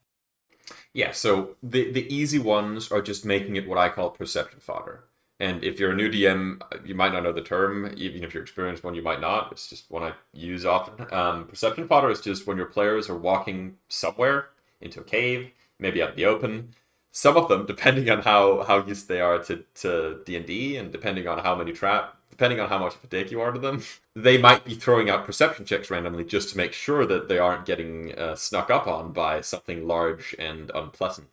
[0.92, 5.05] Yeah, so the the easy ones are just making it what I call perception fodder.
[5.42, 7.92] And if you're a new DM, you might not know the term.
[7.96, 9.50] Even if you're experienced one, you might not.
[9.50, 11.12] It's just one I use often.
[11.12, 14.50] Um, perception fodder is just when your players are walking somewhere
[14.81, 15.50] into a cave,
[15.81, 16.76] maybe out in the open.
[17.11, 20.76] Some of them, depending on how how used they are to to D and D,
[20.76, 23.50] and depending on how many trap, depending on how much of a dick you are
[23.50, 23.83] to them,
[24.14, 27.66] they might be throwing out perception checks randomly just to make sure that they aren't
[27.66, 31.26] getting uh, snuck up on by something large and unpleasant.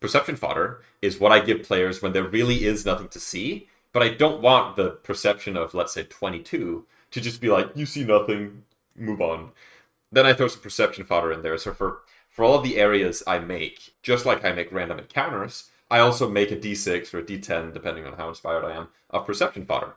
[0.00, 4.02] Perception fodder is what I give players when there really is nothing to see, but
[4.02, 8.04] I don't want the perception of, let's say, 22 to just be like, you see
[8.04, 8.62] nothing,
[8.96, 9.50] move on.
[10.10, 11.58] Then I throw some perception fodder in there.
[11.58, 15.70] So for, for all of the areas I make, just like I make random encounters,
[15.90, 19.26] I also make a d6 or a d10, depending on how inspired I am, of
[19.26, 19.94] perception fodder.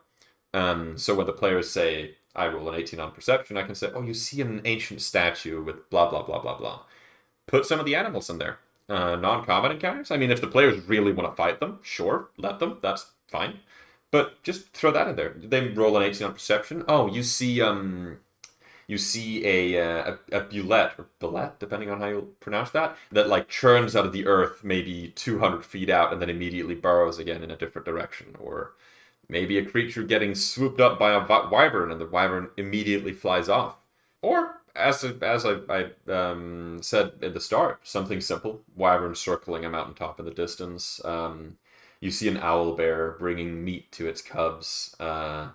[0.53, 3.91] Um, so when the players say, I roll an 18 on perception, I can say,
[3.93, 6.81] oh, you see an ancient statue with blah, blah, blah, blah, blah.
[7.47, 8.59] Put some of the animals in there.
[8.89, 10.11] Uh, non-combat encounters.
[10.11, 12.79] I mean, if the players really want to fight them, sure, let them.
[12.81, 13.59] That's fine.
[14.11, 15.33] But just throw that in there.
[15.35, 16.83] They roll an 18 on perception.
[16.87, 18.19] Oh, you see, um,
[18.87, 20.41] you see a uh, a, a
[20.97, 24.63] or bulette, depending on how you pronounce that, that like churns out of the earth
[24.63, 28.73] maybe 200 feet out and then immediately burrows again in a different direction, or
[29.29, 33.77] maybe a creature getting swooped up by a wyvern and the wyvern immediately flies off,
[34.21, 39.69] or as as I, I um, said at the start, something simple: wyvern circling a
[39.69, 41.03] mountaintop in the distance.
[41.05, 41.57] Um,
[41.99, 44.95] you see an owl bear bringing meat to its cubs.
[44.99, 45.49] Uh,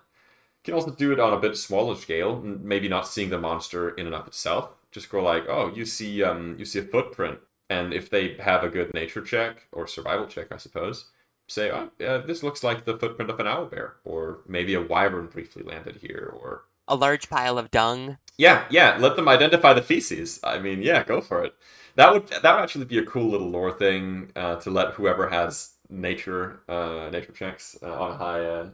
[0.59, 3.89] you can also do it on a bit smaller scale, maybe not seeing the monster
[3.89, 4.71] in and of itself.
[4.91, 8.63] Just go like, oh, you see, um, you see a footprint, and if they have
[8.63, 11.05] a good nature check or survival check, I suppose,
[11.47, 14.81] say, oh, yeah, this looks like the footprint of an owl bear, or maybe a
[14.81, 18.17] wyvern briefly landed here, or A large pile of dung.
[18.39, 18.97] Yeah, yeah.
[18.99, 20.41] Let them identify the feces.
[20.43, 21.55] I mean, yeah, go for it.
[21.97, 25.29] That would that would actually be a cool little lore thing uh, to let whoever
[25.29, 28.69] has nature uh, nature checks uh, on a high uh,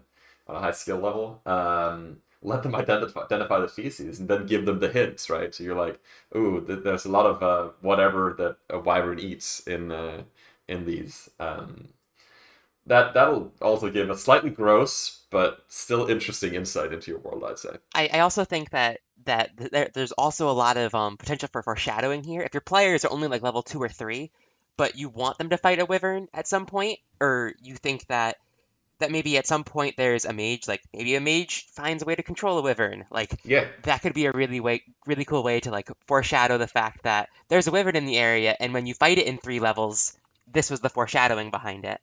[0.48, 1.42] on a high skill level.
[1.48, 5.56] Um, let them identify identify the feces and then give them the hints, right?
[5.56, 6.00] So you're like,
[6.38, 10.24] ooh, th- there's a lot of uh, whatever that a wyvern eats in uh,
[10.70, 11.30] in these.
[11.40, 11.90] Um,
[12.88, 17.44] that that'll also give a slightly gross but still interesting insight into your world.
[17.46, 17.70] I'd say.
[17.94, 21.64] I, I also think that that there, there's also a lot of um, potential for
[21.64, 22.42] foreshadowing here.
[22.42, 24.32] If your players are only like level two or three,
[24.78, 28.38] but you want them to fight a wyvern at some point, or you think that
[29.00, 32.16] that maybe at some point there's a mage, like maybe a mage finds a way
[32.16, 35.60] to control a wyvern, like Yeah, that could be a really way, really cool way
[35.62, 38.94] to like foreshadow the fact that there's a wyvern in the area, and when you
[38.94, 40.18] fight it in three levels,
[40.48, 42.00] this was the foreshadowing behind it.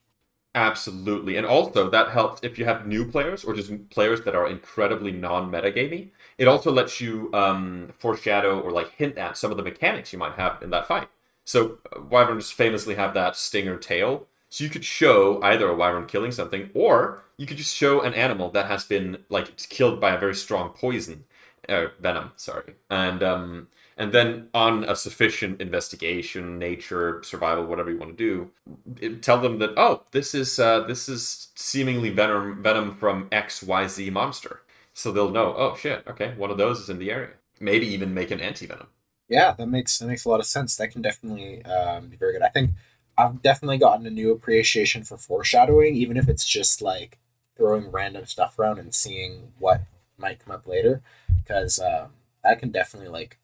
[0.55, 1.37] Absolutely.
[1.37, 5.13] And also that helps if you have new players or just players that are incredibly
[5.13, 6.11] non-metagamey.
[6.39, 10.19] It also lets you um, foreshadow or like hint at some of the mechanics you
[10.19, 11.09] might have in that fight.
[11.45, 14.27] So uh, wyverns famously have that stinger tail.
[14.49, 18.13] So you could show either a wyvern killing something, or you could just show an
[18.13, 21.25] animal that has been like killed by a very strong poison,
[21.69, 22.33] uh, venom.
[22.37, 28.51] Sorry, and um, and then on a sufficient investigation, nature, survival, whatever you want to
[28.97, 33.63] do, tell them that oh, this is uh, this is seemingly venom venom from X
[33.63, 34.63] Y Z monster.
[34.95, 35.55] So they'll know.
[35.57, 36.05] Oh shit.
[36.07, 37.31] Okay, one of those is in the area.
[37.61, 38.89] Maybe even make an anti venom.
[39.29, 40.77] Yeah, that makes that makes a lot of sense.
[40.77, 42.43] That can definitely um, be very good.
[42.43, 42.73] I think
[43.17, 47.19] I've definitely gotten a new appreciation for foreshadowing, even if it's just like
[47.57, 49.83] throwing random stuff around and seeing what
[50.19, 51.03] might come up later,
[51.37, 52.11] because um,
[52.45, 53.39] that can definitely like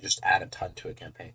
[0.00, 1.32] just add a ton to a campaign.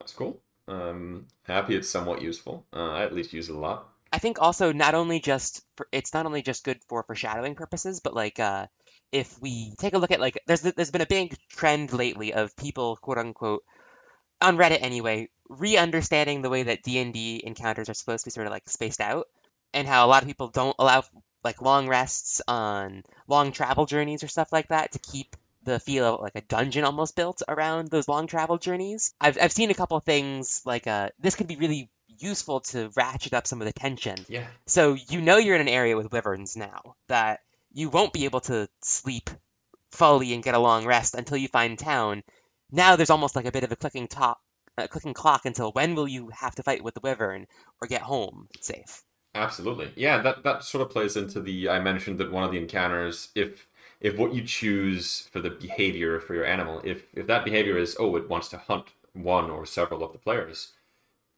[0.00, 0.40] That's cool.
[0.66, 2.66] Um, happy it's somewhat useful.
[2.72, 3.88] Uh, I at least use it a lot.
[4.12, 8.00] I think also not only just for, it's not only just good for foreshadowing purposes,
[8.00, 8.66] but like uh,
[9.12, 12.56] if we take a look at like there's there's been a big trend lately of
[12.56, 13.62] people quote unquote
[14.40, 18.52] on Reddit anyway re-understanding the way that D&D encounters are supposed to be sort of
[18.52, 19.26] like spaced out
[19.72, 21.02] and how a lot of people don't allow
[21.44, 26.14] like long rests on long travel journeys or stuff like that to keep the feel
[26.14, 29.14] of like a dungeon almost built around those long travel journeys.
[29.20, 33.34] I've, I've seen a couple things like uh, this could be really useful to ratchet
[33.34, 34.16] up some of the tension.
[34.28, 34.46] Yeah.
[34.66, 37.40] So you know you're in an area with wyverns now that
[37.72, 39.30] you won't be able to sleep
[39.90, 42.22] fully and get a long rest until you find town.
[42.70, 44.40] Now there's almost like a bit of a clicking top,
[44.76, 47.46] a clicking clock until when will you have to fight with the wyvern
[47.80, 49.02] or get home safe.
[49.38, 49.92] Absolutely.
[49.94, 53.28] Yeah, that that sort of plays into the I mentioned that one of the encounters
[53.34, 53.68] if
[54.00, 57.96] if what you choose for the behavior for your animal, if if that behavior is
[58.00, 60.72] oh it wants to hunt one or several of the players,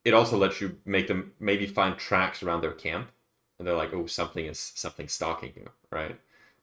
[0.05, 3.11] it also lets you make them maybe find tracks around their camp
[3.59, 6.19] and they're like oh something is something stalking you, right?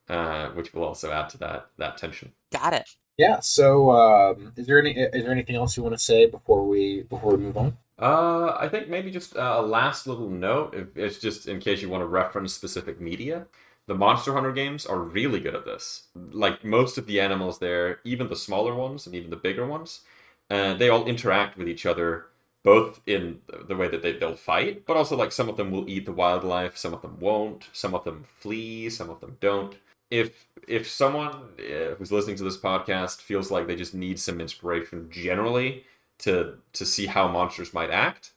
[0.09, 2.31] Uh, which will also add to that that tension.
[2.51, 2.89] Got it.
[3.17, 3.39] Yeah.
[3.41, 7.03] So, um, is there any is there anything else you want to say before we
[7.03, 7.77] before we move on?
[7.99, 10.91] Uh, I think maybe just uh, a last little note.
[10.95, 13.47] It's just in case you want to reference specific media.
[13.87, 16.03] The Monster Hunter games are really good at this.
[16.31, 20.01] Like most of the animals there, even the smaller ones and even the bigger ones,
[20.49, 22.25] uh, they all interact with each other,
[22.63, 25.89] both in the way that they, they'll fight, but also like some of them will
[25.89, 29.75] eat the wildlife, some of them won't, some of them flee, some of them don't.
[30.11, 34.41] If if someone uh, who's listening to this podcast feels like they just need some
[34.41, 35.85] inspiration generally
[36.19, 38.31] to to see how monsters might act,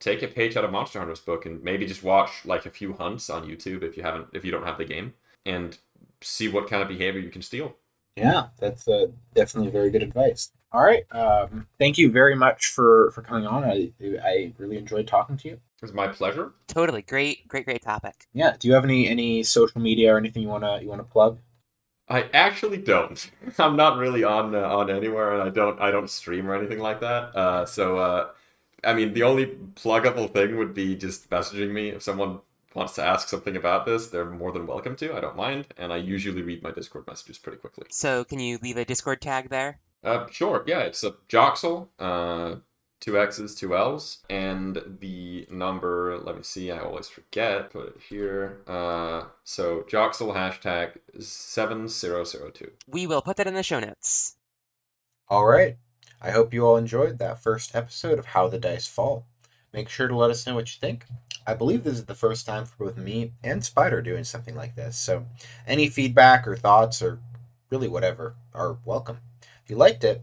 [0.00, 2.92] take a page out of Monster Hunter's book and maybe just watch like a few
[2.94, 5.14] hunts on YouTube if you haven't if you don't have the game
[5.44, 5.78] and
[6.20, 7.76] see what kind of behavior you can steal.
[8.16, 10.50] Yeah, that's uh, definitely very good advice.
[10.72, 11.04] All right.
[11.12, 13.64] Um, thank you very much for for coming on.
[13.64, 15.54] I I really enjoyed talking to you.
[15.54, 16.52] It was my pleasure.
[16.66, 18.26] Totally great, great, great topic.
[18.32, 18.56] Yeah.
[18.58, 21.38] Do you have any any social media or anything you wanna you wanna plug?
[22.08, 23.30] I actually don't.
[23.58, 26.78] I'm not really on uh, on anywhere, and I don't I don't stream or anything
[26.78, 27.34] like that.
[27.36, 28.28] Uh, so uh,
[28.84, 32.40] I mean, the only pluggable thing would be just messaging me if someone
[32.74, 34.08] wants to ask something about this.
[34.08, 35.16] They're more than welcome to.
[35.16, 37.86] I don't mind, and I usually read my Discord messages pretty quickly.
[37.90, 39.80] So can you leave a Discord tag there?
[40.04, 40.62] Uh, sure.
[40.66, 41.88] Yeah, it's a Joxxill.
[41.98, 42.56] Uh,
[43.00, 46.18] two X's, two L's, and the number.
[46.18, 46.70] Let me see.
[46.70, 47.70] I always forget.
[47.70, 48.62] Put it here.
[48.66, 52.70] Uh, so Joxxill hashtag seven zero zero two.
[52.86, 54.36] We will put that in the show notes.
[55.28, 55.76] All right.
[56.20, 59.26] I hope you all enjoyed that first episode of How the Dice Fall.
[59.72, 61.04] Make sure to let us know what you think.
[61.46, 64.74] I believe this is the first time for both me and Spider doing something like
[64.74, 65.26] this, so
[65.66, 67.20] any feedback or thoughts or
[67.70, 69.18] really whatever are welcome.
[69.62, 70.22] If you liked it,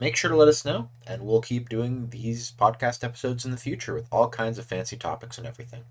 [0.00, 3.56] make sure to let us know, and we'll keep doing these podcast episodes in the
[3.56, 5.84] future with all kinds of fancy topics and everything.